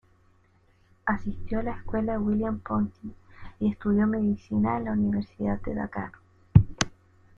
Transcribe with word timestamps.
Asistió 1.05 1.59
a 1.59 1.61
la 1.61 1.73
Escuela 1.73 2.17
William 2.17 2.57
Ponty 2.61 3.13
y 3.59 3.67
estudió 3.69 4.07
Medicina 4.07 4.77
en 4.77 4.85
la 4.85 4.93
Universidad 4.93 5.61
de 5.61 5.75
Dakar. 5.75 6.13